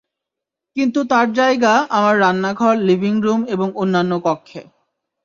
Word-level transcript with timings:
কিন্তু 0.77 0.99
তার 1.03 1.27
জায়গা 1.33 1.73
আমার 1.89 2.15
রান্না 2.19 2.51
ঘর, 2.53 2.73
লিভিং 2.79 3.15
রুম 3.21 3.41
এবং 3.45 3.67
অন্যান্য 3.75 4.13
কক্ষে। 4.25 4.61